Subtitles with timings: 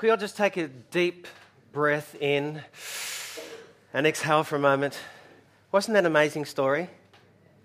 [0.00, 1.28] Could we all just take a deep
[1.72, 2.62] breath in
[3.92, 4.98] and exhale for a moment?
[5.72, 6.88] Wasn't that an amazing story?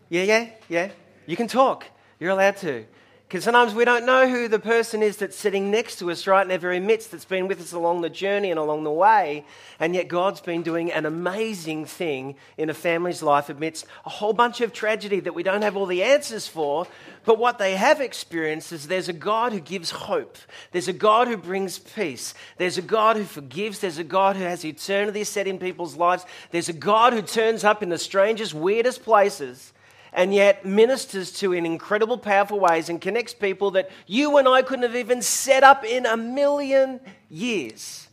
[0.09, 0.91] Yeah, yeah, yeah.
[1.27, 1.85] You can talk.
[2.19, 2.83] You're allowed to.
[3.27, 6.45] Because sometimes we don't know who the person is that's sitting next to us right
[6.45, 9.43] in our very midst that's been with us along the journey and along the way.
[9.79, 14.33] And yet God's been doing an amazing thing in a family's life amidst a whole
[14.33, 16.85] bunch of tragedy that we don't have all the answers for.
[17.25, 20.37] But what they have experienced is there's a God who gives hope.
[20.71, 22.35] There's a God who brings peace.
[22.57, 23.79] There's a God who forgives.
[23.79, 26.27] There's a God who has eternity set in people's lives.
[26.51, 29.73] There's a God who turns up in the strangest, weirdest places
[30.15, 34.61] and yet ministers to in incredible, powerful ways and connects people that you and I
[34.61, 38.07] couldn't have even set up in a million years.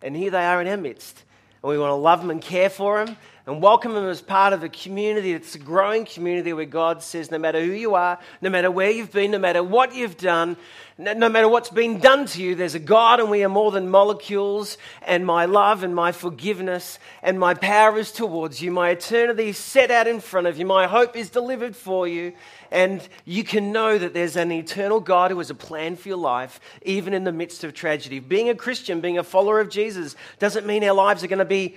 [0.00, 1.22] And here they are in our midst.
[1.62, 4.52] And we want to love them and care for them and welcome them as part
[4.52, 8.20] of a community that's a growing community where God says, no matter who you are,
[8.40, 10.56] no matter where you've been, no matter what you've done,
[10.96, 13.90] no, matter what's been done to you, there's a God and we are more than
[13.90, 14.78] molecules.
[15.02, 18.70] And my love and my forgiveness and my power is towards you.
[18.70, 20.66] My eternity is set out in front of you.
[20.66, 22.34] My hope is delivered for you.
[22.70, 26.18] And you can know that there's an eternal God who has a plan for your
[26.18, 28.20] life, even in the midst of tragedy.
[28.20, 31.44] Being a Christian, being a follower of Jesus, doesn't mean our lives are going to
[31.44, 31.76] be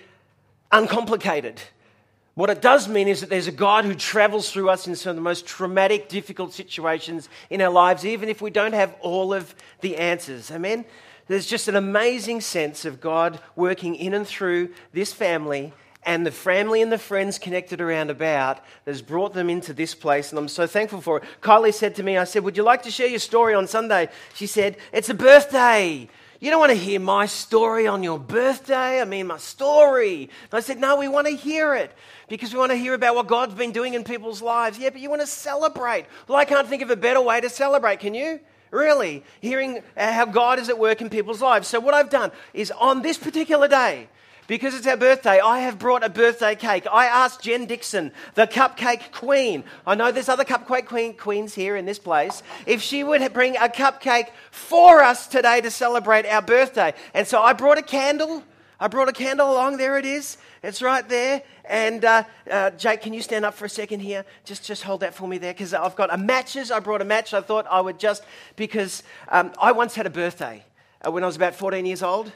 [0.71, 1.61] uncomplicated.
[2.35, 5.11] What it does mean is that there's a God who travels through us in some
[5.11, 9.33] of the most traumatic, difficult situations in our lives, even if we don't have all
[9.33, 10.51] of the answers.
[10.51, 10.83] Amen?
[11.27, 15.71] There's just an amazing sense of God working in and through this family
[16.05, 19.95] and the family and the friends connected around about that has brought them into this
[19.95, 21.23] place, and I'm so thankful for it.
[21.41, 24.09] Kylie said to me, I said, Would you like to share your story on Sunday?
[24.35, 26.07] She said, It's a birthday.
[26.39, 28.99] You don't want to hear my story on your birthday.
[28.99, 30.23] I mean, my story.
[30.23, 31.91] And I said, No, we want to hear it
[32.27, 34.77] because we want to hear about what God's been doing in people's lives.
[34.77, 36.05] Yeah, but you want to celebrate.
[36.27, 38.39] Well, I can't think of a better way to celebrate, can you?
[38.71, 39.23] Really?
[39.39, 41.67] Hearing uh, how God is at work in people's lives.
[41.67, 44.09] So, what I've done is on this particular day,
[44.47, 46.85] because it's our birthday, I have brought a birthday cake.
[46.91, 49.63] I asked Jen Dixon, the cupcake queen.
[49.87, 52.43] I know there's other cupcake queen, queens here in this place.
[52.65, 56.93] If she would bring a cupcake for us today to celebrate our birthday.
[57.13, 58.43] And so I brought a candle.
[58.79, 59.77] I brought a candle along.
[59.77, 60.37] There it is.
[60.61, 61.41] It's right there.
[61.63, 64.25] And uh, uh, Jake, can you stand up for a second here?
[64.43, 66.71] Just, just hold that for me there, because I've got a matches.
[66.71, 67.33] I brought a match.
[67.33, 68.23] I thought I would just
[68.55, 70.63] because um, I once had a birthday
[71.05, 72.31] uh, when I was about 14 years old.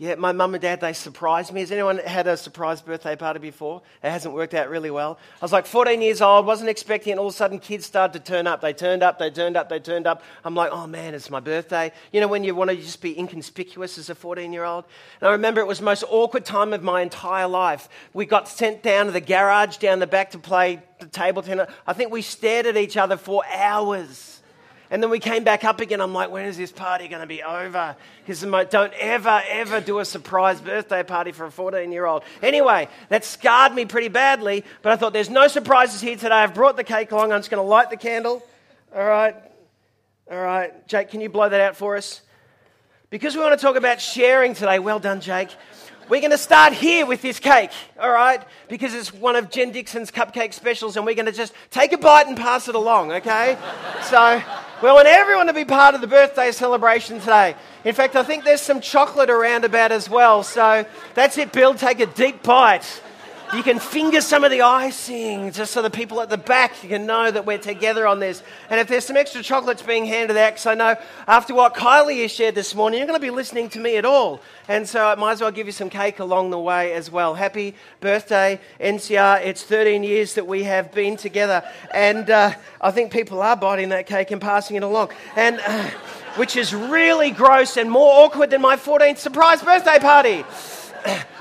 [0.00, 1.60] Yeah, my mum and dad, they surprised me.
[1.60, 3.82] Has anyone had a surprise birthday party before?
[4.02, 5.18] It hasn't worked out really well.
[5.42, 8.14] I was like 14 years old, wasn't expecting it, all of a sudden kids started
[8.14, 8.62] to turn up.
[8.62, 10.22] They turned up, they turned up, they turned up.
[10.42, 11.92] I'm like, oh man, it's my birthday.
[12.12, 14.86] You know, when you want to just be inconspicuous as a 14 year old?
[15.20, 17.86] And I remember it was the most awkward time of my entire life.
[18.14, 21.70] We got sent down to the garage down the back to play the table tennis.
[21.86, 24.39] I think we stared at each other for hours.
[24.90, 26.00] And then we came back up again.
[26.00, 27.94] I'm like, when is this party going to be over?
[28.26, 28.40] Because
[28.70, 32.24] don't ever, ever do a surprise birthday party for a 14 year old.
[32.42, 36.34] Anyway, that scarred me pretty badly, but I thought there's no surprises here today.
[36.34, 37.32] I've brought the cake along.
[37.32, 38.42] I'm just going to light the candle.
[38.94, 39.36] All right.
[40.28, 40.86] All right.
[40.88, 42.22] Jake, can you blow that out for us?
[43.10, 44.80] Because we want to talk about sharing today.
[44.80, 45.50] Well done, Jake.
[46.08, 47.70] We're going to start here with this cake,
[48.00, 48.42] all right?
[48.68, 51.98] Because it's one of Jen Dixon's cupcake specials, and we're going to just take a
[51.98, 53.56] bite and pass it along, okay?
[54.02, 54.42] So,
[54.82, 57.54] we want everyone to be part of the birthday celebration today.
[57.84, 60.42] In fact, I think there's some chocolate around about as well.
[60.42, 61.74] So, that's it, Bill.
[61.74, 63.02] Take a deep bite.
[63.52, 67.04] You can finger some of the icing just so the people at the back can
[67.04, 68.44] know that we're together on this.
[68.68, 70.96] And if there's some extra chocolates being handed out, because I know
[71.26, 74.04] after what Kylie has shared this morning, you're going to be listening to me at
[74.04, 74.40] all.
[74.68, 77.34] And so I might as well give you some cake along the way as well.
[77.34, 79.44] Happy birthday, NCR.
[79.44, 81.68] It's 13 years that we have been together.
[81.92, 85.10] And uh, I think people are biting that cake and passing it along.
[85.34, 85.60] And.
[85.66, 85.90] Uh,
[86.36, 90.44] which is really gross and more awkward than my 14th surprise birthday party.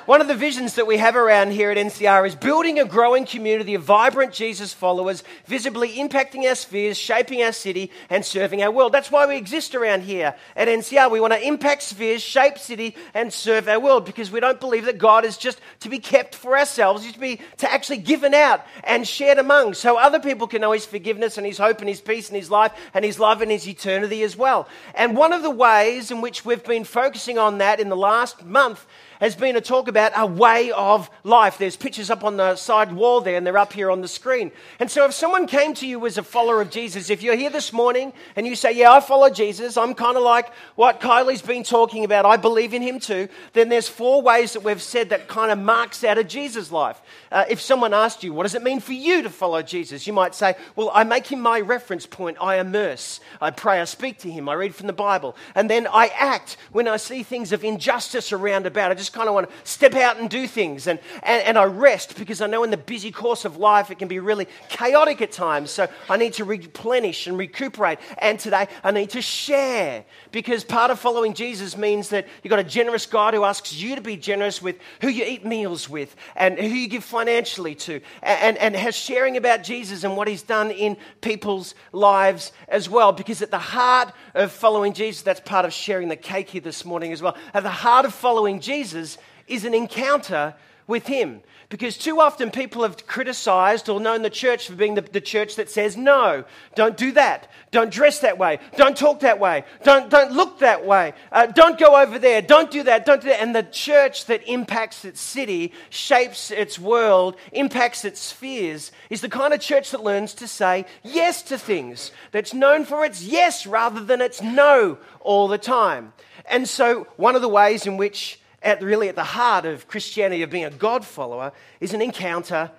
[0.10, 3.28] One of the visions that we have around here at NCR is building a growing
[3.28, 8.72] community of vibrant Jesus followers, visibly impacting our spheres, shaping our city, and serving our
[8.72, 8.92] world.
[8.92, 11.12] That's why we exist around here at NCR.
[11.12, 14.86] We want to impact spheres, shape city, and serve our world because we don't believe
[14.86, 18.34] that God is just to be kept for ourselves, He's to be to actually given
[18.34, 21.88] out and shared among so other people can know His forgiveness and His hope and
[21.88, 24.68] His peace and His life and His love and His eternity as well.
[24.96, 28.44] And one of the ways in which we've been focusing on that in the last
[28.44, 28.88] month
[29.20, 31.58] has been a talk about a way of life.
[31.58, 34.52] There's pictures up on the side wall there, and they're up here on the screen.
[34.80, 37.50] And so, if someone came to you as a follower of Jesus, if you're here
[37.50, 41.42] this morning and you say, Yeah, I follow Jesus, I'm kind of like what Kylie's
[41.42, 45.10] been talking about, I believe in him too, then there's four ways that we've said
[45.10, 47.02] that kind of marks out a Jesus life.
[47.32, 50.08] Uh, if someone asked you, What does it mean for you to follow Jesus?
[50.08, 52.38] You might say, Well, I make him my reference point.
[52.42, 53.20] I immerse.
[53.40, 53.80] I pray.
[53.82, 54.50] I speak to him.
[54.50, 55.36] I read from the Bible.
[55.56, 58.92] And then I act when I see things of injustice around about.
[58.92, 60.88] I just kind of want to step out and do things.
[60.88, 64.00] And, and, and I rest because I know in the busy course of life it
[64.00, 65.72] can be really chaotic at times.
[65.72, 68.00] So I need to replenish and recuperate.
[68.18, 72.60] And today I need to share because part of following Jesus means that you've got
[72.60, 76.16] a generous God who asks you to be generous with who you eat meals with
[76.36, 80.42] and who you give financially to and, and has sharing about Jesus and what he's
[80.42, 83.12] done in people's lives as well.
[83.12, 86.86] Because at the heart of following Jesus, that's part of sharing the cake here this
[86.86, 87.36] morning as well.
[87.54, 89.18] At the heart of following Jesus
[89.48, 90.56] is an encounter
[90.90, 91.42] with him.
[91.70, 95.56] Because too often people have criticized or known the church for being the, the, church
[95.58, 96.44] that says, no,
[96.74, 97.48] don't do that.
[97.70, 98.58] Don't dress that way.
[98.76, 99.64] Don't talk that way.
[99.84, 101.14] Don't, don't look that way.
[101.32, 102.42] Uh, don't go over there.
[102.42, 103.06] Don't do that.
[103.06, 103.40] Don't do that.
[103.40, 109.30] And the church that impacts its city, shapes its world, impacts its spheres, is the
[109.30, 112.12] kind of church that learns to say yes to things.
[112.32, 116.14] That's known for its yes rather than its no all the time.
[116.48, 120.42] And so, one of the ways in which at really at the heart of Christianity,
[120.44, 122.72] of being a God follower, is an encounter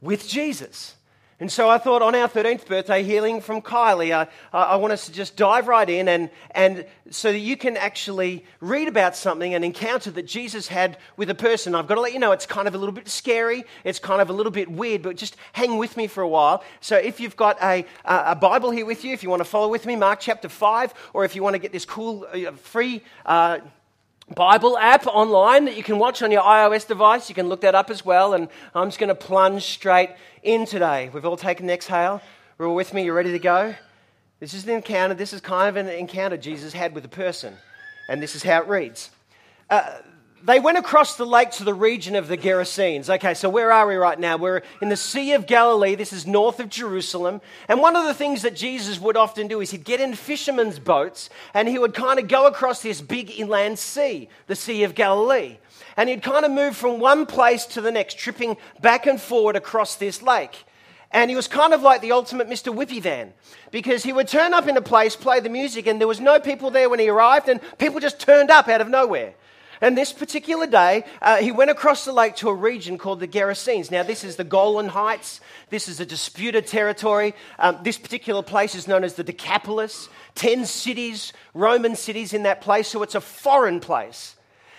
[0.00, 0.96] with Jesus.
[1.38, 4.24] And so I thought on our 13th birthday, healing from Kylie, uh,
[4.54, 8.42] I want us to just dive right in and, and so that you can actually
[8.60, 11.74] read about something, an encounter that Jesus had with a person.
[11.74, 14.22] I've got to let you know it's kind of a little bit scary, it's kind
[14.22, 16.64] of a little bit weird, but just hang with me for a while.
[16.80, 19.68] So if you've got a, a Bible here with you, if you want to follow
[19.68, 23.02] with me, Mark chapter 5, or if you want to get this cool uh, free
[23.26, 23.58] uh,
[24.34, 27.28] Bible app online that you can watch on your iOS device.
[27.28, 28.34] You can look that up as well.
[28.34, 30.10] And I'm just going to plunge straight
[30.42, 31.10] in today.
[31.12, 32.20] We've all taken an exhale.
[32.58, 33.04] We're all with me.
[33.04, 33.74] You're ready to go?
[34.40, 35.14] This is an encounter.
[35.14, 37.54] This is kind of an encounter Jesus had with a person.
[38.08, 39.10] And this is how it reads.
[39.70, 39.98] Uh,
[40.44, 43.08] they went across the lake to the region of the Gerasenes.
[43.08, 44.36] Okay, so where are we right now?
[44.36, 45.94] We're in the Sea of Galilee.
[45.94, 47.40] This is north of Jerusalem.
[47.68, 50.78] And one of the things that Jesus would often do is he'd get in fishermen's
[50.78, 54.94] boats and he would kind of go across this big inland sea, the Sea of
[54.94, 55.58] Galilee.
[55.96, 59.56] And he'd kind of move from one place to the next, tripping back and forward
[59.56, 60.64] across this lake.
[61.10, 62.74] And he was kind of like the ultimate Mr.
[62.74, 63.32] Whippy Van
[63.70, 66.38] because he would turn up in a place, play the music, and there was no
[66.38, 69.34] people there when he arrived, and people just turned up out of nowhere.
[69.80, 73.28] And this particular day, uh, he went across the lake to a region called the
[73.28, 73.90] Gerasenes.
[73.90, 75.40] Now, this is the Golan Heights.
[75.70, 77.34] This is a disputed territory.
[77.58, 80.08] Um, this particular place is known as the Decapolis.
[80.34, 84.36] Ten cities, Roman cities in that place, so it's a foreign place.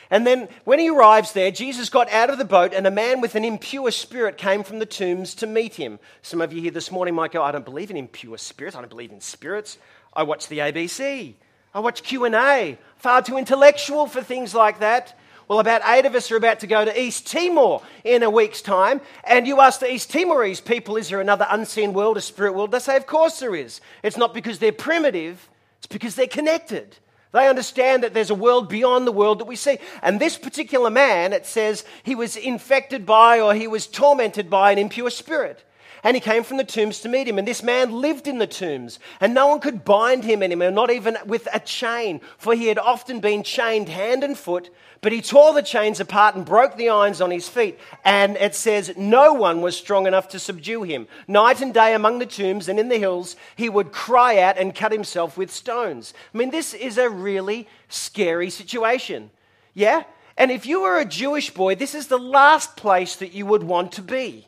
[0.09, 3.19] And then when he arrives there, Jesus got out of the boat, and a man
[3.19, 5.99] with an impure spirit came from the tombs to meet him.
[6.21, 8.75] Some of you here this morning might go, I don't believe in impure spirits.
[8.75, 9.77] I don't believe in spirits.
[10.13, 11.35] I watch the ABC.
[11.77, 12.75] I watch Q&A.
[12.95, 15.15] Far too intellectual for things like that.
[15.47, 18.63] Well, about eight of us are about to go to East Timor in a week's
[18.63, 18.99] time.
[19.23, 22.71] And you ask the East Timorese people, is there another unseen world, a spirit world?
[22.71, 23.79] They say, of course there is.
[24.01, 25.47] It's not because they're primitive,
[25.77, 26.97] it's because they're connected.
[27.31, 29.77] They understand that there's a world beyond the world that we see.
[30.01, 34.71] And this particular man, it says he was infected by or he was tormented by
[34.71, 35.63] an impure spirit.
[36.07, 37.37] And he came from the tombs to meet him.
[37.37, 40.89] And this man lived in the tombs, and no one could bind him anymore, not
[40.89, 44.69] even with a chain, for he had often been chained hand and foot.
[45.01, 47.77] But he tore the chains apart and broke the irons on his feet.
[48.05, 51.09] And it says, no one was strong enough to subdue him.
[51.27, 54.73] Night and day among the tombs and in the hills, he would cry out and
[54.73, 56.13] cut himself with stones.
[56.33, 59.29] I mean, this is a really scary situation.
[59.73, 60.05] Yeah?
[60.37, 63.63] And if you were a Jewish boy, this is the last place that you would
[63.63, 64.47] want to be.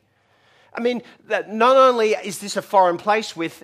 [0.73, 3.63] I mean, not only is this a foreign place with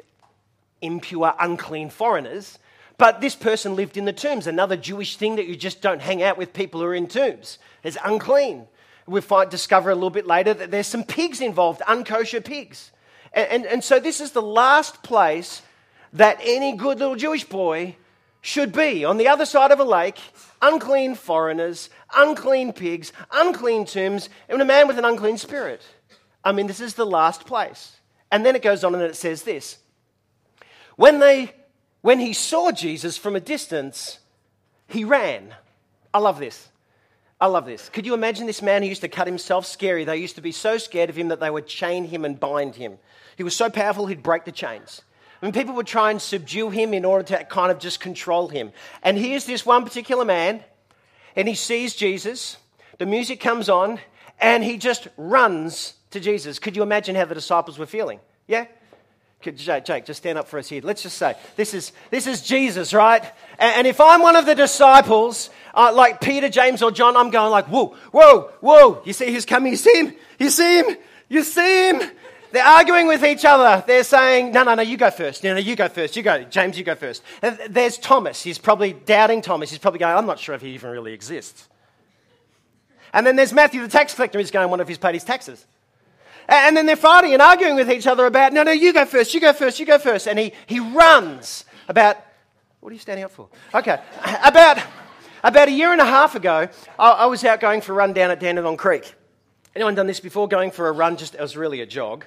[0.81, 2.59] impure, unclean foreigners,
[2.97, 4.47] but this person lived in the tombs.
[4.47, 7.59] Another Jewish thing that you just don't hang out with people who are in tombs.
[7.83, 8.67] It's unclean.
[9.05, 12.91] We find, discover a little bit later that there's some pigs involved, unkosher pigs.
[13.33, 15.61] And, and, and so this is the last place
[16.13, 17.97] that any good little Jewish boy
[18.41, 19.03] should be.
[19.03, 20.19] On the other side of a lake,
[20.61, 25.81] unclean foreigners, unclean pigs, unclean tombs, and a man with an unclean spirit.
[26.45, 27.97] I mean, this is the last place.
[28.31, 29.79] And then it goes on and it says this
[30.95, 31.51] when, they,
[32.01, 34.19] when he saw Jesus from a distance,
[34.87, 35.53] he ran.
[36.13, 36.69] I love this.
[37.41, 37.89] I love this.
[37.89, 40.05] Could you imagine this man who used to cut himself scary?
[40.05, 42.75] They used to be so scared of him that they would chain him and bind
[42.75, 42.97] him.
[43.35, 45.01] He was so powerful, he'd break the chains.
[45.41, 48.47] I mean, people would try and subdue him in order to kind of just control
[48.47, 48.71] him.
[49.03, 50.63] And here's this one particular man,
[51.35, 52.55] and he sees Jesus,
[52.99, 53.99] The music comes on,
[54.39, 56.59] and he just runs to Jesus.
[56.59, 58.19] Could you imagine how the disciples were feeling?
[58.47, 58.65] Yeah?
[59.41, 60.81] Jake, Jake, just stand up for us here.
[60.83, 63.23] Let's just say this is, this is Jesus, right?
[63.59, 67.51] And, if I'm one of the disciples, uh, like Peter, James, or John, I'm going
[67.51, 69.01] like, whoa, whoa, whoa.
[69.05, 69.71] You see who's coming?
[69.71, 70.13] You see him?
[70.39, 70.97] You see him?
[71.29, 72.01] You see him?
[72.51, 73.83] They're arguing with each other.
[73.85, 75.43] They're saying, no, no, no, you go first.
[75.43, 76.15] No, no, you go first.
[76.15, 76.43] You go.
[76.43, 77.21] James, you go first.
[77.41, 78.41] And there's Thomas.
[78.41, 79.69] He's probably doubting Thomas.
[79.69, 81.67] He's probably going, I'm not sure if he even really exists.
[83.15, 85.65] And then there's Matthew, the tax collector, who's going, wonder if he's paid his taxes.
[86.49, 89.33] And then they're fighting and arguing with each other about, no, no, you go first,
[89.33, 90.27] you go first, you go first.
[90.27, 92.17] And he, he runs about,
[92.81, 93.47] what are you standing up for?
[93.73, 93.99] Okay,
[94.43, 94.79] about,
[95.45, 96.67] about a year and a half ago,
[96.99, 99.15] I, I was out going for a run down at Dandenong Creek.
[99.73, 100.49] Anyone done this before?
[100.49, 102.25] Going for a run, just, it was really a jog.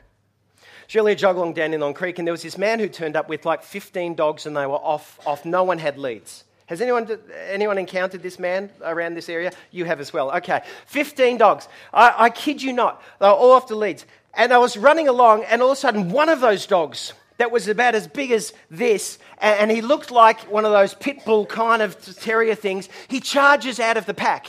[0.87, 3.29] It's really a jog along Dandenong Creek, and there was this man who turned up
[3.29, 5.45] with like 15 dogs and they were off, off.
[5.45, 6.45] No one had leads.
[6.69, 9.53] Has anyone, anyone encountered this man around this area?
[9.71, 10.31] You have as well.
[10.37, 10.61] Okay.
[10.87, 11.67] 15 dogs.
[11.95, 13.03] I, I kid you not.
[13.21, 14.05] They were all off the leads.
[14.35, 17.51] And I was running along, and all of a sudden, one of those dogs that
[17.51, 21.47] was about as big as this, and he looked like one of those pit bull
[21.47, 24.49] kind of terrier things, he charges out of the pack.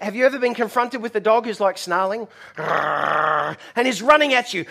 [0.00, 2.26] Have you ever been confronted with a dog who's like snarling?
[2.56, 4.64] And he's running at you.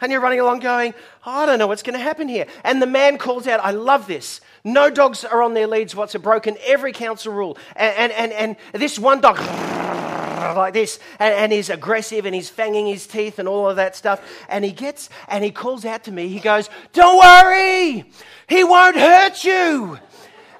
[0.00, 0.94] And you're running along going,
[1.26, 2.46] oh, I don't know what's going to happen here.
[2.64, 4.40] And the man calls out, I love this.
[4.64, 7.56] No dogs are on their leads what's broken every council rule.
[7.76, 9.38] And, and, and, and this one dog
[10.56, 13.96] like this, and, and, he's aggressive and he's fanging his teeth and all of that
[13.96, 14.20] stuff.
[14.48, 16.28] And he gets and he calls out to me.
[16.28, 18.04] He goes, Don't worry,
[18.48, 19.98] he won't hurt you.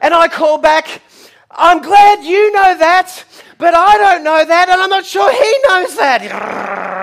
[0.00, 1.02] And I call back,
[1.50, 3.24] I'm glad you know that,
[3.58, 6.96] but I don't know that, and I'm not sure he knows that.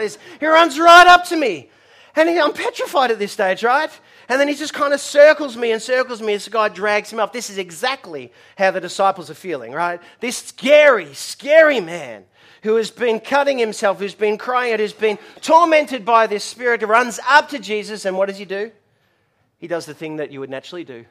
[0.00, 0.18] Like this.
[0.40, 1.70] He runs right up to me.
[2.16, 3.90] And he, I'm petrified at this stage, right?
[4.28, 7.12] And then he just kind of circles me and circles me as the guy drags
[7.12, 7.32] him up.
[7.32, 10.00] This is exactly how the disciples are feeling, right?
[10.20, 12.24] This scary, scary man
[12.62, 17.18] who has been cutting himself, who's been crying who's been tormented by this spirit, runs
[17.28, 18.70] up to Jesus, and what does he do?
[19.58, 21.06] He does the thing that you would naturally do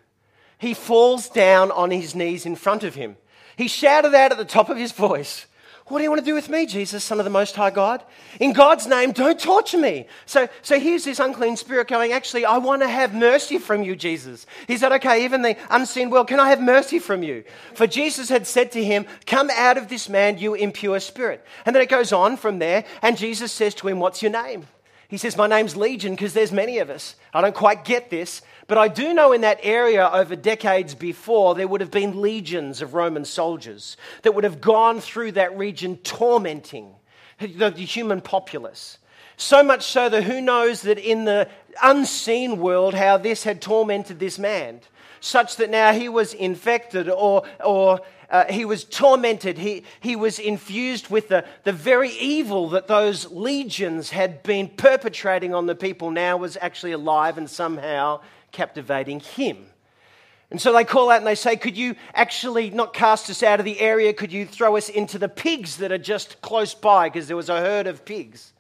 [0.60, 3.16] he falls down on his knees in front of him.
[3.56, 5.46] He shouted out at the top of his voice,
[5.90, 8.04] What do you want to do with me, Jesus, Son of the Most High God?
[8.40, 10.06] In God's name, don't torture me.
[10.28, 13.96] So, so here's this unclean spirit going, Actually, I want to have mercy from you,
[13.96, 14.46] Jesus.
[14.68, 17.44] He said, Okay, even the unseen world, can I have mercy from you?
[17.74, 21.44] For Jesus had said to him, Come out of this man, you impure spirit.
[21.66, 24.68] And then it goes on from there, and Jesus says to him, What's your name?
[25.10, 27.16] He says, My name's Legion because there's many of us.
[27.34, 31.56] I don't quite get this, but I do know in that area over decades before,
[31.56, 35.98] there would have been legions of Roman soldiers that would have gone through that region
[35.98, 36.94] tormenting
[37.40, 39.00] the human populace.
[39.36, 41.50] So much so that who knows that in the
[41.82, 44.82] unseen world how this had tormented this man,
[45.22, 49.58] such that now he was infected or, or uh, he was tormented.
[49.58, 55.54] He, he was infused with the, the very evil that those legions had been perpetrating
[55.54, 58.22] on the people now was actually alive and somehow
[58.52, 59.66] captivating him.
[60.52, 63.60] And so they call out and they say, Could you actually not cast us out
[63.60, 64.14] of the area?
[64.14, 67.10] Could you throw us into the pigs that are just close by?
[67.10, 68.54] Because there was a herd of pigs.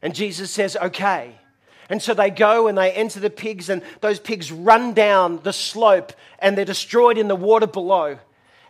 [0.00, 1.34] And Jesus says, Okay.
[1.90, 5.54] And so they go and they enter the pigs, and those pigs run down the
[5.54, 8.18] slope and they're destroyed in the water below.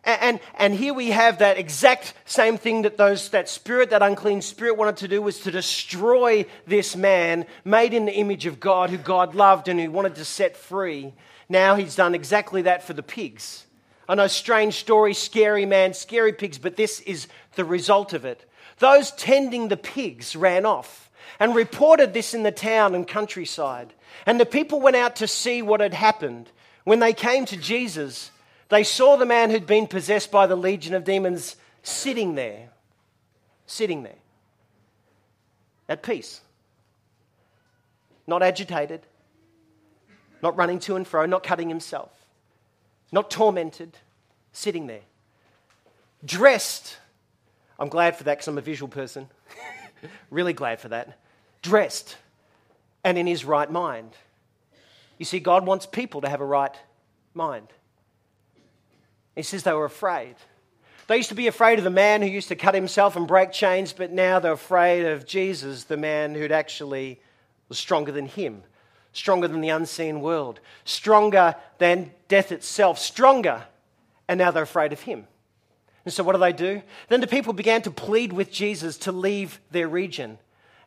[0.09, 4.41] And, and, here we have that exact same thing that those, that spirit, that unclean
[4.41, 8.88] spirit wanted to do was to destroy this man made in the image of God,
[8.88, 11.12] who God loved and who wanted to set free.
[11.50, 13.67] Now he's done exactly that for the pigs.
[14.09, 18.50] I know, strange story, scary man, scary pigs, but this is the result of it.
[18.79, 23.93] Those tending the pigs ran off and reported this in the town and countryside.
[24.25, 26.50] And the people went out to see what had happened.
[26.85, 28.31] When they came to Jesus,
[28.69, 32.69] they saw the man who'd been possessed by the legion of demons sitting there,
[33.67, 34.19] sitting there,
[35.89, 36.41] at peace,
[38.27, 39.01] not agitated,
[40.43, 42.11] not running to and fro, not cutting himself,
[43.11, 43.97] not tormented,
[44.53, 45.01] sitting there,
[46.25, 46.99] dressed.
[47.79, 49.29] I'm glad for that because I'm a visual person.
[50.31, 51.19] really glad for that.
[51.63, 52.17] Dressed
[53.03, 54.13] and in his right mind.
[55.17, 56.75] You see, God wants people to have a right
[57.35, 57.69] mind.
[59.38, 60.35] He says they were afraid.
[61.07, 63.52] They used to be afraid of the man who used to cut himself and break
[63.52, 67.21] chains, but now they're afraid of Jesus, the man who'd actually
[67.68, 68.64] was stronger than him,
[69.12, 73.62] stronger than the unseen world, stronger than death itself, stronger.
[74.26, 75.28] And now they're afraid of him.
[76.04, 76.83] And so what do they do?
[77.09, 80.38] Then the people began to plead with Jesus to leave their region.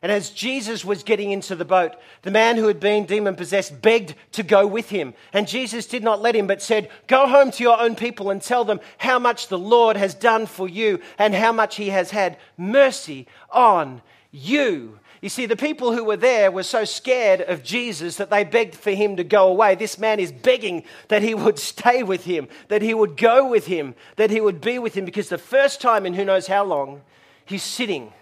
[0.02, 1.92] And as Jesus was getting into the boat,
[2.22, 5.14] the man who had been demon possessed begged to go with him.
[5.32, 8.42] And Jesus did not let him, but said, Go home to your own people and
[8.42, 12.10] tell them how much the Lord has done for you and how much he has
[12.10, 14.98] had mercy on you.
[15.20, 18.74] You see, the people who were there were so scared of Jesus that they begged
[18.74, 19.76] for him to go away.
[19.76, 23.66] This man is begging that he would stay with him, that he would go with
[23.66, 26.64] him, that he would be with him, because the first time in who knows how
[26.64, 27.02] long,
[27.44, 28.12] he's sitting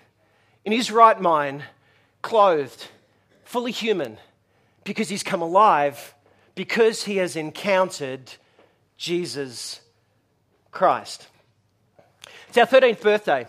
[0.64, 1.62] in his right mind,
[2.23, 2.88] clothed,
[3.45, 4.19] fully human,
[4.85, 6.14] because he's come alive,
[6.55, 8.33] because he has encountered
[8.97, 9.81] Jesus
[10.71, 11.29] Christ.
[12.49, 13.47] It's our 13th birthday.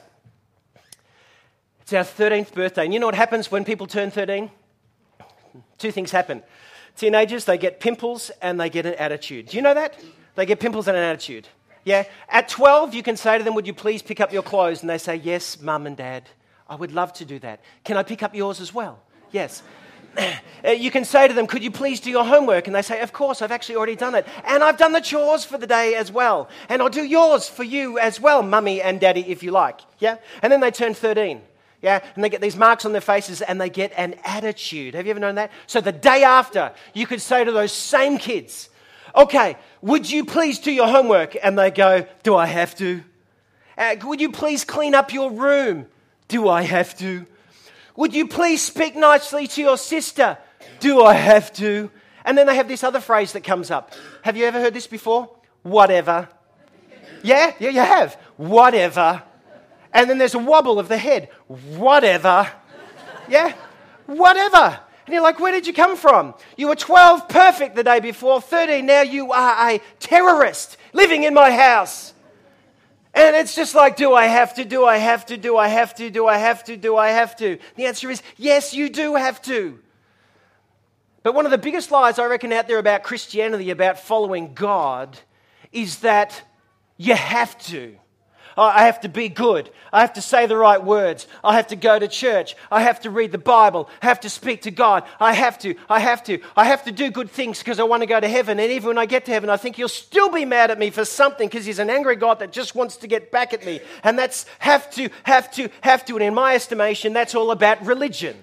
[1.82, 2.86] It's our 13th birthday.
[2.86, 4.50] And you know what happens when people turn 13?
[5.77, 6.44] Two things happen.
[6.96, 9.48] Teenagers, they get pimples and they get an attitude.
[9.48, 10.01] Do you know that?
[10.36, 11.48] They get pimples and an attitude.
[11.84, 12.03] Yeah?
[12.30, 14.82] At 12, you can say to them, Would you please pick up your clothes?
[14.82, 16.30] And they say, Yes, mum and dad.
[16.72, 17.60] I would love to do that.
[17.84, 19.00] Can I pick up yours as well?
[19.32, 19.62] Yes.
[20.63, 22.68] Uh, you can say to them, Could you please do your homework?
[22.68, 24.28] And they say, Of course, I've actually already done it.
[24.46, 26.50] And I've done the chores for the day as well.
[26.70, 29.80] And I'll do yours for you as well, mummy and daddy, if you like.
[29.98, 30.18] Yeah?
[30.44, 31.42] And then they turn 13.
[31.82, 34.94] Yeah, and they get these marks on their faces and they get an attitude.
[34.94, 35.50] Have you ever known that?
[35.66, 38.70] So the day after, you could say to those same kids,
[39.16, 41.36] Okay, would you please do your homework?
[41.42, 43.04] And they go, Do I have to?
[43.75, 45.88] Uh, would you please clean up your room?
[46.31, 47.25] Do I have to?
[47.97, 50.38] Would you please speak nicely to your sister?
[50.79, 51.91] Do I have to?
[52.23, 53.93] And then they have this other phrase that comes up.
[54.21, 55.29] Have you ever heard this before?
[55.63, 56.29] Whatever.
[57.21, 58.13] Yeah, yeah, you have.
[58.38, 59.21] Whatever.
[59.93, 61.27] And then there's a wobble of the head.
[61.47, 62.50] Whatever.
[63.27, 63.53] Yeah?
[64.05, 64.79] Whatever.
[65.05, 66.33] And you're like, where did you come from?
[66.55, 71.33] You were 12 perfect the day before, 13, now you are a terrorist living in
[71.33, 72.13] my house.
[73.13, 74.65] And it's just like, do I have to?
[74.65, 75.38] Do I have to?
[75.38, 76.10] Do I have to?
[76.10, 76.77] Do I have to?
[76.77, 77.58] Do I have to?
[77.75, 79.80] The answer is yes, you do have to.
[81.24, 85.18] But one of the biggest lies I reckon out there about Christianity, about following God,
[85.72, 86.41] is that
[86.98, 87.98] you have to.
[88.58, 89.70] I have to be good.
[89.93, 91.27] I have to say the right words.
[91.43, 92.55] I have to go to church.
[92.70, 93.89] I have to read the Bible.
[94.01, 95.03] I have to speak to God.
[95.20, 95.75] I have to.
[95.89, 96.39] I have to.
[96.55, 98.60] I have to do good things because I want to go to heaven.
[98.60, 100.89] And even when I get to heaven, I think He'll still be mad at me
[100.89, 103.79] for something because He's an angry God that just wants to get back at me.
[104.03, 106.15] And that's have to, have to, have to.
[106.15, 108.36] And in my estimation, that's all about religion.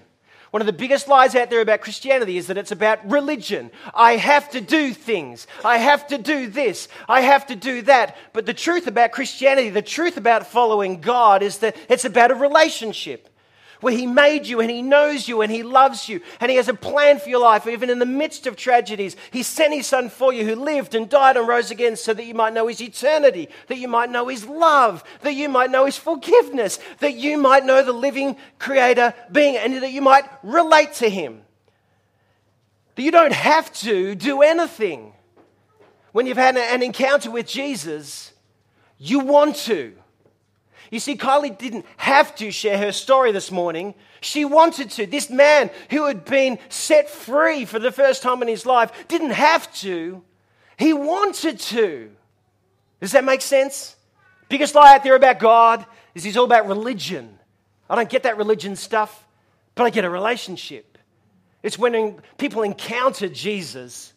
[0.51, 3.69] One of the biggest lies out there about Christianity is that it's about religion.
[3.93, 5.45] I have to do things.
[5.63, 6.87] I have to do this.
[7.07, 8.17] I have to do that.
[8.33, 12.35] But the truth about Christianity, the truth about following God is that it's about a
[12.35, 13.28] relationship
[13.81, 16.67] where He made you and He knows you and He loves you and He has
[16.67, 19.15] a plan for your life, even in the midst of tragedies.
[19.31, 22.25] He sent His Son for you who lived and died and rose again so that
[22.25, 25.85] you might know His eternity, that you might know His love, that you might know
[25.85, 30.93] His forgiveness, that you might know the living Creator being, and that you might relate
[30.95, 31.41] to Him.
[32.95, 35.13] That you don't have to do anything.
[36.11, 38.33] When you've had an encounter with Jesus,
[38.97, 39.93] you want to.
[40.91, 43.93] You see, Kylie didn't have to share her story this morning.
[44.21, 45.05] She wanted to.
[45.05, 49.31] This man who had been set free for the first time in his life didn't
[49.31, 50.23] have to.
[50.77, 52.11] He wanted to.
[53.01, 53.95] Does that make sense?
[54.49, 57.37] Biggest lie out there about God is he's all about religion.
[57.89, 59.27] I don't get that religion stuff,
[59.75, 60.97] but I get a relationship.
[61.63, 64.13] It's when people encounter Jesus,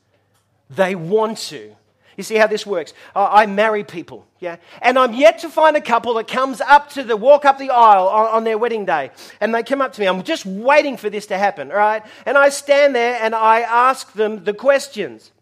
[0.70, 1.74] they want to.
[2.16, 2.92] You see how this works?
[3.14, 4.56] I marry people, yeah?
[4.82, 7.70] And I'm yet to find a couple that comes up to the walk up the
[7.70, 9.10] aisle on, on, their wedding day.
[9.40, 10.06] And they come up to me.
[10.06, 12.02] I'm just waiting for this to happen, right?
[12.26, 15.32] And I stand there and I ask them the questions.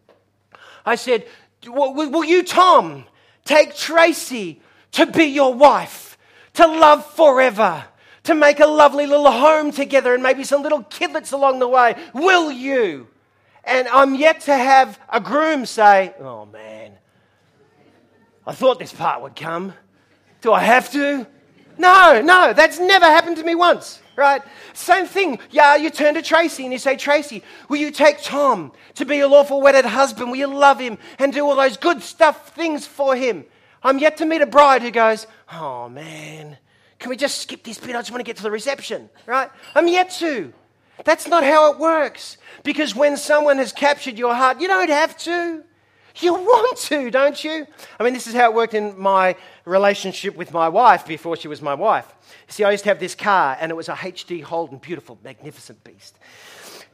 [0.87, 1.26] I said,
[1.66, 3.04] will you, Tom,
[3.44, 4.61] take Tracy
[4.92, 6.16] to be your wife,
[6.54, 7.85] to love forever?
[8.24, 11.96] To make a lovely little home together and maybe some little kidlets along the way.
[12.12, 13.09] Will you?
[13.70, 16.92] And I'm yet to have a groom say, Oh man,
[18.44, 19.74] I thought this part would come.
[20.40, 21.24] Do I have to?
[21.78, 24.42] No, no, that's never happened to me once, right?
[24.72, 25.38] Same thing.
[25.50, 29.18] Yeah, you turn to Tracy and you say, Tracy, will you take Tom to be
[29.18, 30.33] your lawful wedded husband?
[30.33, 33.44] Will you love him and do all those good stuff things for him?
[33.85, 36.59] I'm yet to meet a bride who goes, Oh man,
[36.98, 37.94] can we just skip this bit?
[37.94, 39.48] I just want to get to the reception, right?
[39.76, 40.52] I'm yet to.
[41.04, 42.36] That's not how it works.
[42.62, 45.64] Because when someone has captured your heart, you don't have to.
[46.16, 47.66] You want to, don't you?
[47.98, 51.48] I mean, this is how it worked in my relationship with my wife before she
[51.48, 52.12] was my wife.
[52.48, 55.82] See, I used to have this car, and it was a HD Holden, beautiful, magnificent
[55.84, 56.18] beast.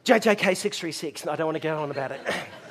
[0.04, 2.20] JJK 636, and I don't want to go on about it.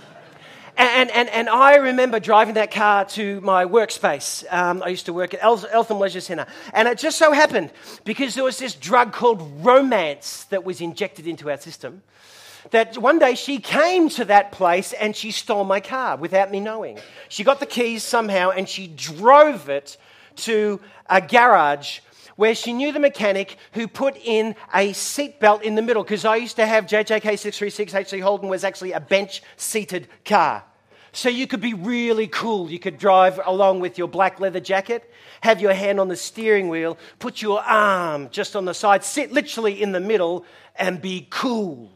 [0.77, 4.43] And, and, and I remember driving that car to my workspace.
[4.51, 6.47] Um, I used to work at Eltham Leisure Centre.
[6.73, 7.71] And it just so happened,
[8.03, 12.03] because there was this drug called romance that was injected into our system,
[12.71, 16.59] that one day she came to that place and she stole my car without me
[16.59, 16.99] knowing.
[17.29, 19.97] She got the keys somehow and she drove it
[20.37, 21.99] to a garage
[22.35, 26.35] where she knew the mechanic who put in a seatbelt in the middle because I
[26.35, 30.63] used to have JJK 636 HC Holden was actually a bench seated car.
[31.11, 32.69] So you could be really cool.
[32.69, 35.09] You could drive along with your black leather jacket,
[35.41, 39.31] have your hand on the steering wheel, put your arm just on the side, sit
[39.31, 40.45] literally in the middle,
[40.75, 41.89] and be cool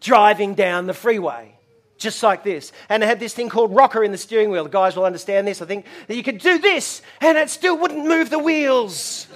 [0.00, 1.54] driving down the freeway
[1.96, 2.72] just like this.
[2.88, 4.64] And it had this thing called rocker in the steering wheel.
[4.64, 5.62] The guys will understand this.
[5.62, 9.26] I think that you could do this and it still wouldn't move the wheels.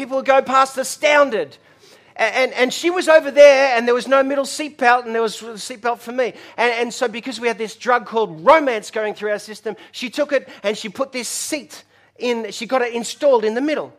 [0.00, 1.58] People would go past astounded.
[2.16, 5.42] And, and, she was over there, and there was no middle seatbelt, and there was
[5.42, 6.32] a seatbelt for me.
[6.56, 10.08] And, and so, because we had this drug called romance going through our system, she
[10.08, 11.84] took it and she put this seat
[12.18, 13.92] in, she got it installed in the middle.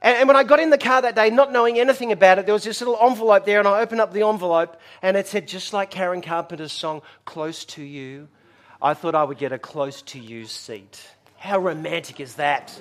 [0.00, 2.46] And, and when I got in the car that day, not knowing anything about it,
[2.46, 5.46] there was this little envelope there, and I opened up the envelope, and it said,
[5.46, 8.28] just like Karen Carpenter's song, Close to You,
[8.80, 10.98] I thought I would get a close to you seat.
[11.36, 12.72] How romantic is that?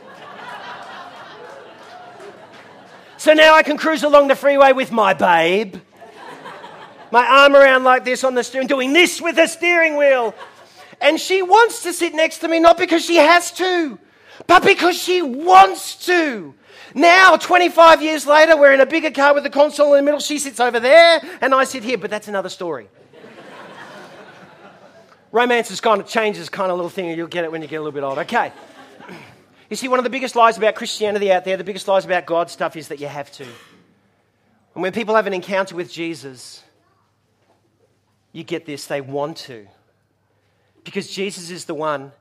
[3.21, 5.75] So now I can cruise along the freeway with my babe.
[7.11, 10.33] My arm around like this on the steering, doing this with the steering wheel.
[10.99, 13.99] And she wants to sit next to me, not because she has to,
[14.47, 16.55] but because she wants to.
[16.95, 20.19] Now, 25 years later, we're in a bigger car with the console in the middle.
[20.19, 22.89] She sits over there, and I sit here, but that's another story.
[25.31, 27.67] Romance is kind of changes, kind of little thing, and you'll get it when you
[27.67, 28.21] get a little bit older.
[28.21, 28.51] Okay.
[29.71, 32.25] You see, one of the biggest lies about Christianity out there, the biggest lies about
[32.25, 33.45] God stuff is that you have to.
[34.75, 36.61] And when people have an encounter with Jesus,
[38.33, 39.65] you get this, they want to.
[40.83, 42.11] Because Jesus is the one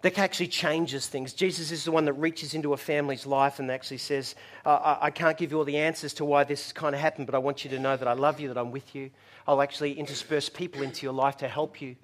[0.00, 1.34] that actually changes things.
[1.34, 5.10] Jesus is the one that reaches into a family's life and actually says, I, I
[5.10, 7.62] can't give you all the answers to why this kind of happened, but I want
[7.62, 9.10] you to know that I love you, that I'm with you.
[9.46, 11.94] I'll actually intersperse people into your life to help you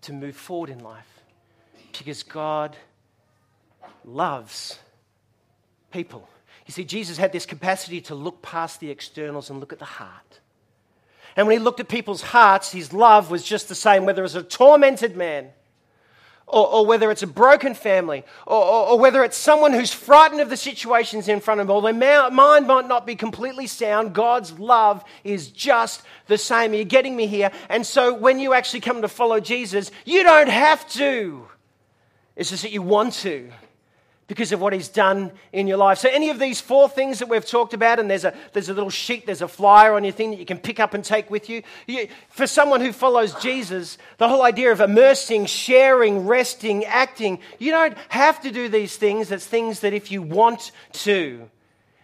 [0.00, 1.06] to move forward in life.
[1.96, 2.76] Because God
[4.06, 4.78] loves
[5.90, 6.28] people.
[6.66, 9.84] You see, Jesus had this capacity to look past the externals and look at the
[9.84, 10.40] heart.
[11.36, 14.34] And when he looked at people's hearts, his love was just the same, whether it's
[14.34, 15.50] a tormented man,
[16.46, 20.40] or, or whether it's a broken family, or, or, or, whether it's someone who's frightened
[20.40, 24.14] of the situations in front of them, or their mind might not be completely sound,
[24.14, 26.72] God's love is just the same.
[26.72, 27.50] Are you getting me here?
[27.68, 31.48] And so when you actually come to follow Jesus, you don't have to.
[32.36, 33.50] It's just that you want to
[34.28, 35.98] because of what he's done in your life.
[35.98, 38.74] So, any of these four things that we've talked about, and there's a, there's a
[38.74, 41.30] little sheet, there's a flyer on your thing that you can pick up and take
[41.30, 41.62] with you.
[41.86, 42.08] you.
[42.30, 47.96] For someone who follows Jesus, the whole idea of immersing, sharing, resting, acting, you don't
[48.08, 49.30] have to do these things.
[49.30, 51.48] It's things that if you want to.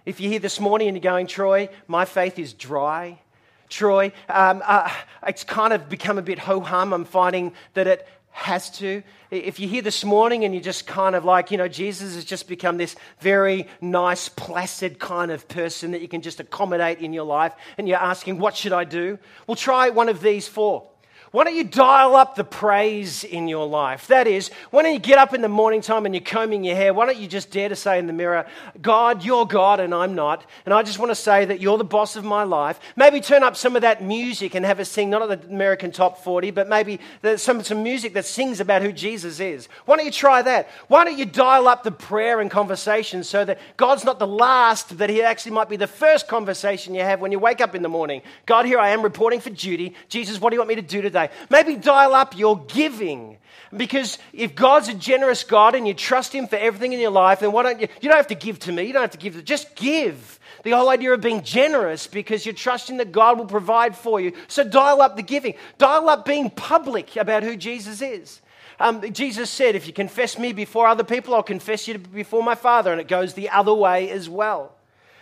[0.04, 3.20] If you're here this morning and you're going, Troy, my faith is dry.
[3.68, 4.92] Troy, um, uh,
[5.26, 6.92] it's kind of become a bit ho hum.
[6.92, 9.03] I'm finding that it has to.
[9.31, 12.25] If you're here this morning and you're just kind of like, you know, Jesus has
[12.25, 17.12] just become this very nice, placid kind of person that you can just accommodate in
[17.12, 19.18] your life, and you're asking, what should I do?
[19.47, 20.88] Well, try one of these four.
[21.33, 24.07] Why don't you dial up the praise in your life?
[24.09, 26.77] That is, why don't you get up in the morning time and you're combing your
[26.77, 26.92] hair?
[26.92, 28.45] Why don't you just dare to say in the mirror,
[28.83, 30.45] God, you're God and I'm not.
[30.66, 32.79] And I just want to say that you're the boss of my life.
[32.97, 35.90] Maybe turn up some of that music and have a sing, not at the American
[35.90, 37.01] Top 40, but maybe
[37.37, 39.71] some, some music that sings about who Jesus is.
[39.87, 40.68] Why don't you try that?
[40.88, 44.99] Why don't you dial up the prayer and conversation so that God's not the last,
[44.99, 47.81] that He actually might be the first conversation you have when you wake up in
[47.81, 48.21] the morning?
[48.45, 49.95] God, here I am reporting for duty.
[50.11, 51.21] Jesus, what do you want me to do today?
[51.26, 51.35] Today.
[51.50, 53.38] Maybe dial up your giving.
[53.74, 57.40] Because if God's a generous God and you trust Him for everything in your life,
[57.40, 57.88] then why don't you?
[58.00, 58.85] You don't have to give to me.
[58.85, 59.42] You don't have to give.
[59.44, 60.38] Just give.
[60.62, 64.32] The whole idea of being generous because you're trusting that God will provide for you.
[64.46, 65.54] So dial up the giving.
[65.78, 68.42] Dial up being public about who Jesus is.
[68.78, 72.54] Um, Jesus said, If you confess me before other people, I'll confess you before my
[72.54, 72.92] Father.
[72.92, 74.74] And it goes the other way as well.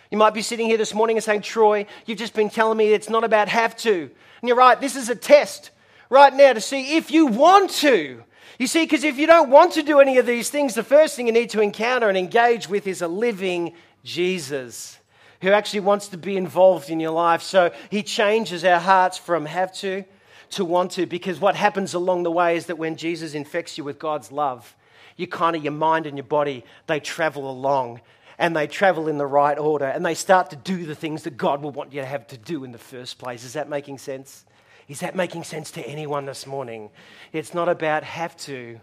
[0.09, 2.91] You might be sitting here this morning and saying, Troy, you've just been telling me
[2.91, 4.11] it's not about have to.
[4.41, 5.71] And you're right, this is a test
[6.11, 8.23] right now to see if you want to.
[8.59, 11.15] You see, because if you don't want to do any of these things, the first
[11.15, 14.99] thing you need to encounter and engage with is a living Jesus
[15.41, 17.41] who actually wants to be involved in your life.
[17.41, 20.03] So he changes our hearts from have to
[20.51, 23.85] to want to, because what happens along the way is that when Jesus infects you
[23.85, 24.75] with God's love,
[25.15, 28.01] you kind of, your mind and your body, they travel along
[28.37, 31.37] and they travel in the right order and they start to do the things that
[31.37, 33.45] God will want you to have to do in the first place.
[33.45, 34.45] Is that making sense?
[34.91, 36.89] Is that making sense to anyone this morning?
[37.31, 38.81] It's not about have to,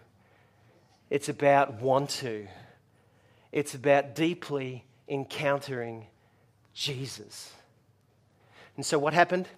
[1.11, 2.49] it's about want to.
[3.53, 6.07] It's about deeply encountering
[6.73, 7.53] Jesus.
[8.77, 9.49] And so, what happened?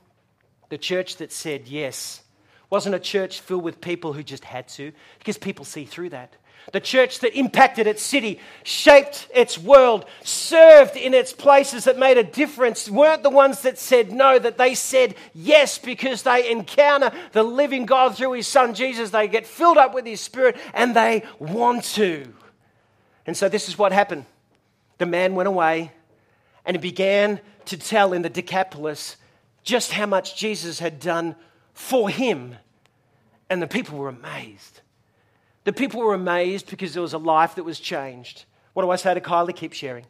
[0.70, 2.22] The church that said yes
[2.68, 6.34] wasn't a church filled with people who just had to, because people see through that.
[6.72, 12.16] The church that impacted its city, shaped its world, served in its places that made
[12.16, 17.10] a difference weren't the ones that said no, that they said yes because they encounter
[17.32, 19.10] the living God through his son Jesus.
[19.10, 22.32] They get filled up with his spirit and they want to.
[23.26, 24.26] And so this is what happened.
[24.98, 25.92] The man went away
[26.64, 29.16] and he began to tell in the Decapolis
[29.62, 31.36] just how much Jesus had done
[31.72, 32.56] for him.
[33.48, 34.80] And the people were amazed.
[35.64, 38.44] The people were amazed because there was a life that was changed.
[38.72, 39.54] What do I say to Kylie?
[39.54, 40.06] Keep sharing.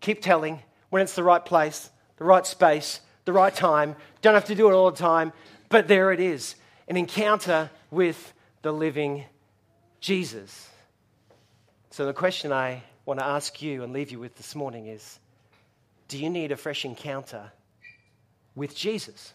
[0.00, 3.96] Keep telling when it's the right place, the right space, the right time.
[4.22, 5.32] Don't have to do it all the time,
[5.68, 6.54] but there it is
[6.88, 9.24] an encounter with the living
[10.00, 10.68] Jesus.
[11.90, 15.18] So, the question I want to ask you and leave you with this morning is
[16.08, 17.52] Do you need a fresh encounter
[18.54, 19.32] with Jesus?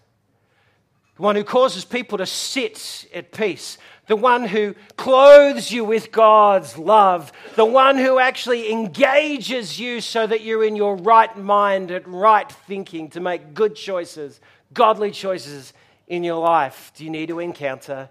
[1.20, 3.78] The one who causes people to sit at peace,
[4.08, 10.26] the one who clothes you with God's love, the one who actually engages you so
[10.26, 14.40] that you're in your right mind and right thinking to make good choices,
[14.74, 15.74] godly choices
[16.08, 16.94] in your life.
[16.96, 18.10] Do you need to encounter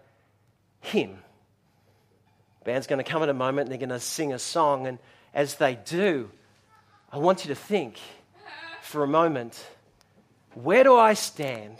[0.81, 1.17] Him?
[2.65, 4.87] band's going to come in a moment and they're going to sing a song.
[4.87, 4.99] And
[5.33, 6.31] as they do,
[7.11, 7.99] I want you to think
[8.83, 9.67] for a moment
[10.53, 11.79] where do I stand?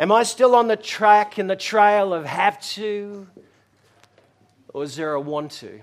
[0.00, 3.28] Am I still on the track and the trail of have to?
[4.72, 5.78] Or is there a want to?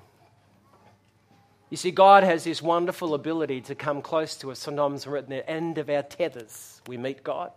[1.70, 4.58] You see, God has this wonderful ability to come close to us.
[4.58, 7.52] Sometimes we're at the end of our tethers, we meet God.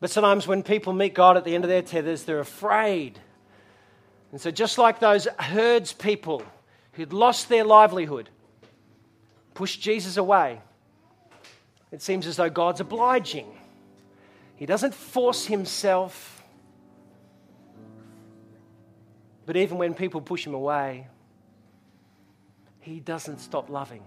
[0.00, 3.20] But sometimes when people meet God at the end of their tethers, they're afraid.
[4.32, 6.42] And so, just like those herds people
[6.94, 8.28] who'd lost their livelihood,
[9.54, 10.60] pushed Jesus away,
[11.92, 13.46] it seems as though God's obliging
[14.56, 16.42] he doesn't force himself.
[19.46, 21.06] But even when people push him away,
[22.80, 24.02] he doesn't stop loving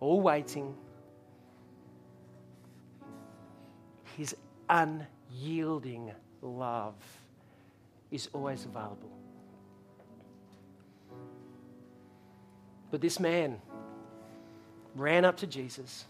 [0.00, 0.74] or waiting.
[4.16, 4.34] His
[4.68, 6.94] unyielding love
[8.10, 9.10] is always available.
[12.90, 13.60] But this man
[14.94, 16.06] ran up to Jesus,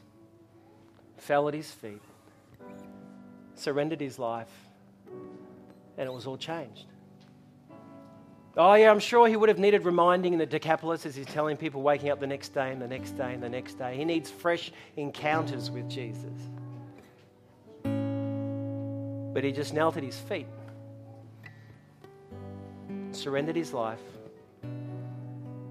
[1.16, 2.02] fell at his feet,
[3.58, 4.52] surrendered his life,
[5.96, 6.86] and it was all changed.
[8.56, 11.56] Oh, yeah, I'm sure he would have needed reminding in the Decapolis as he's telling
[11.56, 13.96] people waking up the next day and the next day and the next day.
[13.96, 16.34] He needs fresh encounters with Jesus.
[17.84, 20.48] But he just knelt at his feet,
[23.12, 24.02] surrendered his life,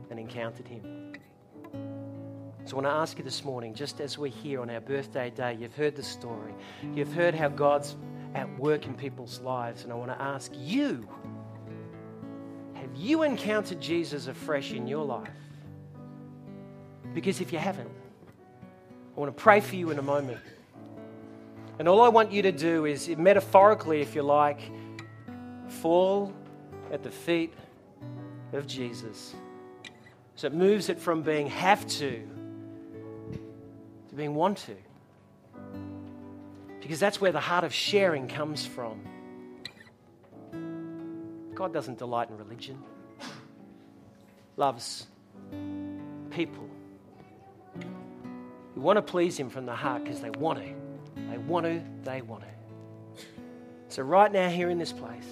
[0.10, 0.97] and encountered him.
[2.68, 5.30] So I want to ask you this morning, just as we're here on our birthday
[5.30, 6.54] day, you've heard the story.
[6.94, 7.96] You've heard how God's
[8.36, 9.86] at work in people's lives.
[9.86, 11.08] And I want to ask you
[12.74, 15.30] have you encountered Jesus afresh in your life?
[17.14, 17.90] Because if you haven't,
[19.16, 20.42] I want to pray for you in a moment.
[21.80, 24.60] And all I want you to do is, metaphorically, if you like,
[25.70, 26.34] fall
[26.92, 27.54] at the feet
[28.52, 29.36] of Jesus.
[30.36, 32.28] So it moves it from being have to
[34.18, 34.76] being want to.
[36.82, 39.00] Because that's where the heart of sharing comes from.
[41.54, 42.78] God doesn't delight in religion,
[44.58, 45.08] loves
[46.30, 46.68] people
[48.76, 50.74] who want to please Him from the heart because they want to.
[51.32, 53.24] They want to, they want to.
[53.90, 55.28] So, right now, here in this place,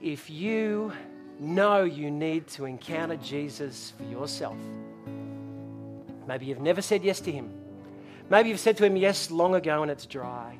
[0.00, 0.92] if you
[1.38, 4.56] know you need to encounter Jesus for yourself,
[6.28, 7.50] Maybe you've never said yes to Him.
[8.28, 10.58] Maybe you've said to Him yes long ago and it's dry.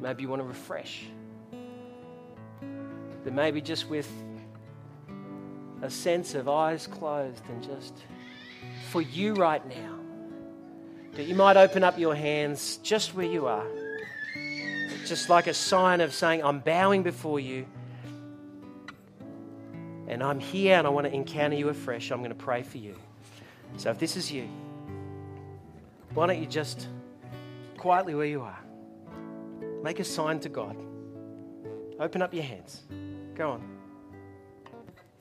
[0.00, 1.04] Maybe you want to refresh.
[3.22, 4.10] But maybe just with
[5.80, 7.94] a sense of eyes closed and just
[8.90, 10.00] for you right now,
[11.12, 13.66] that you might open up your hands just where you are,
[15.06, 17.64] just like a sign of saying, I'm bowing before you.
[20.08, 22.10] And I'm here and I want to encounter you afresh.
[22.10, 22.96] I'm going to pray for you.
[23.76, 24.48] So if this is you,
[26.14, 26.88] why don't you just
[27.76, 28.58] quietly where you are,
[29.82, 30.76] make a sign to God.
[31.98, 32.82] Open up your hands.
[33.34, 33.78] Go on.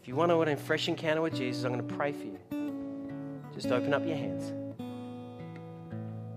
[0.01, 2.25] If you want to have a fresh encounter with Jesus, I'm going to pray for
[2.25, 2.39] you.
[3.53, 4.51] Just open up your hands.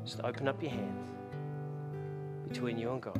[0.04, 1.04] Just open up your hands.
[2.48, 3.18] between you and God.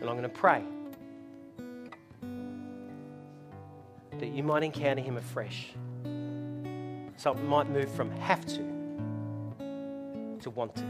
[0.00, 0.62] And I'm going to pray
[4.44, 5.70] you might encounter Him afresh.
[7.16, 8.58] Something might move from have to
[10.42, 10.84] to want to.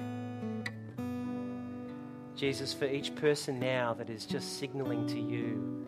[2.34, 5.86] Jesus, for each person now that is just signaling to you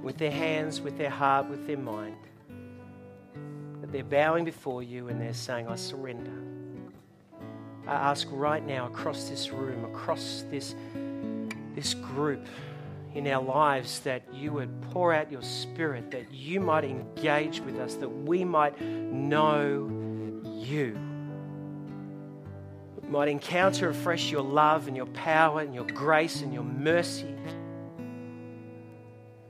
[0.00, 2.14] with their hands, with their heart, with their mind,
[3.80, 6.30] that they're bowing before you and they're saying, I surrender.
[7.88, 10.76] I ask right now across this room, across this,
[11.74, 12.46] this group
[13.14, 17.78] in our lives, that you would pour out your spirit, that you might engage with
[17.78, 19.90] us, that we might know
[20.44, 20.98] you
[23.12, 27.34] might encounter afresh your love and your power and your grace and your mercy.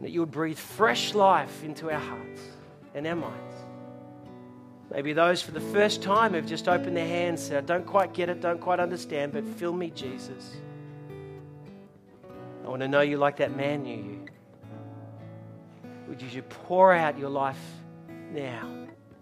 [0.00, 2.42] That you would breathe fresh life into our hearts
[2.94, 3.54] and our minds.
[4.90, 7.86] Maybe those for the first time have just opened their hands and said, I don't
[7.86, 10.56] quite get it, don't quite understand, but fill me, Jesus.
[12.72, 14.24] I want to know you like that man knew you.
[16.08, 17.60] Would you pour out your life
[18.32, 18.66] now?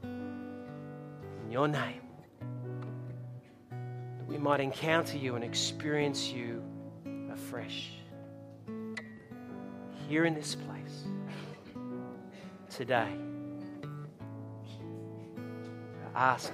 [0.04, 2.00] In your name
[3.72, 6.62] That we might encounter you and experience you
[7.32, 7.90] afresh.
[10.08, 11.06] Here in this place,
[12.68, 13.16] today,
[16.14, 16.52] I ask.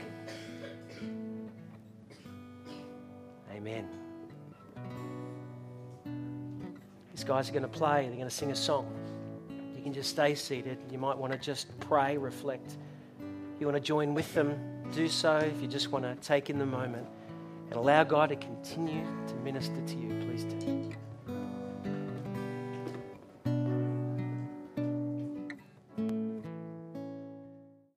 [3.55, 3.87] Amen.
[7.17, 8.95] These guys are going to play, they're going to sing a song.
[9.75, 10.77] You can just stay seated.
[10.91, 12.77] You might want to just pray, reflect.
[13.59, 14.61] You want to join with them,
[14.93, 15.39] do so.
[15.39, 17.07] If you just want to take in the moment
[17.71, 20.93] and allow God to continue to minister to you, please do.